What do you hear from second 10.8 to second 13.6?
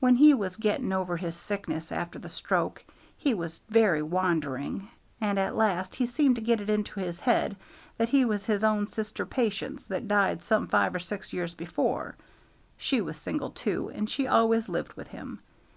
or six years before: she was single